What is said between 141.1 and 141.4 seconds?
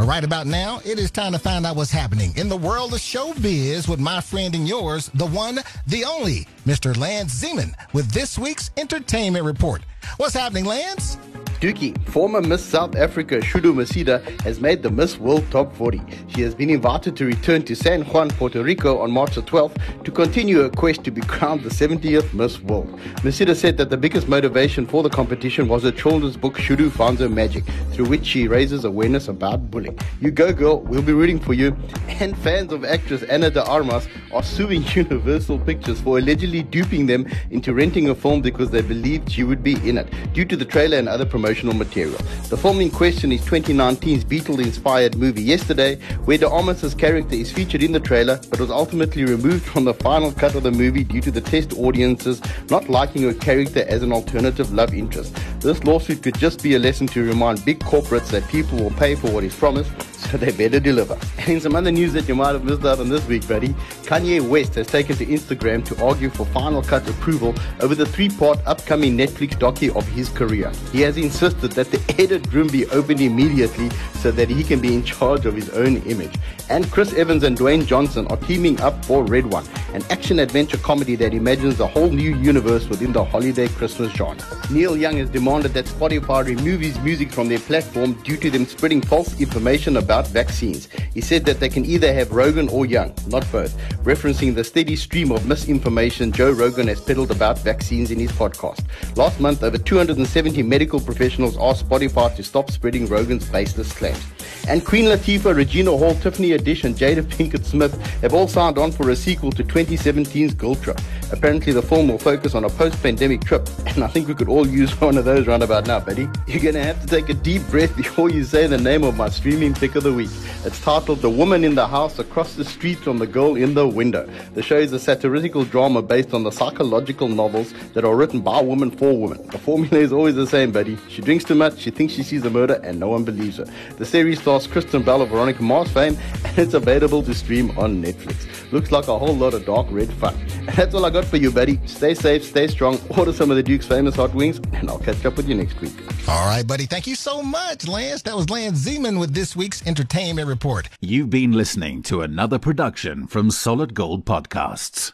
got for